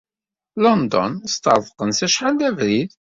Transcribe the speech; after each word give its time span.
London 0.63 1.11
sṭerḍqen-tt 1.33 2.05
acḥal 2.05 2.33
d 2.39 2.41
abrid. 2.49 2.91